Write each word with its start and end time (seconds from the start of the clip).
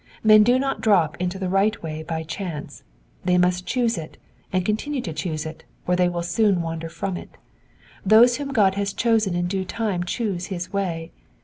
Men 0.23 0.41
do 0.41 0.57
not 0.57 0.81
drop 0.81 1.15
into 1.21 1.37
the 1.37 1.47
right 1.47 1.79
way 1.83 2.01
by 2.01 2.23
chance; 2.23 2.81
they 3.23 3.37
must 3.37 3.67
choose 3.67 3.99
it, 3.99 4.17
and 4.51 4.65
continue 4.65 4.99
to 4.99 5.13
choose 5.13 5.45
it, 5.45 5.63
or 5.85 5.95
they 5.95 6.09
will 6.09 6.23
soon 6.23 6.63
wander 6.63 6.89
from 6.89 7.17
it. 7.17 7.37
Those 8.03 8.37
whom 8.37 8.49
God 8.51 8.73
has 8.73 8.93
chosen 8.93 9.35
in 9.35 9.45
due 9.45 9.63
time 9.63 10.03
choose 10.03 10.47
his 10.47 10.73
way. 10.73 11.11